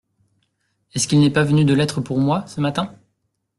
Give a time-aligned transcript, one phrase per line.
[0.95, 2.95] Est-ce qu’il n’est pas venu de lettre pour moi, ce matin?